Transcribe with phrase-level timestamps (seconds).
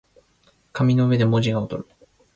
[0.73, 1.87] 紙の上で文字が躍る